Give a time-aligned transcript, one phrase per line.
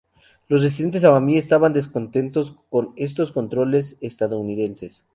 [0.47, 5.05] Los residentes amami estaban descontentos con estos controles estadounidenses.